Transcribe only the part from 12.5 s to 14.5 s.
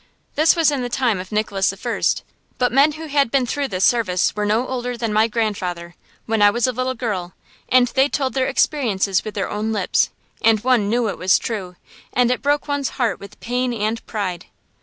one's heart with pain and pride.